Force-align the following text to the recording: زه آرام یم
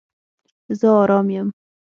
زه 0.79 0.87
آرام 1.03 1.27
یم 1.35 1.47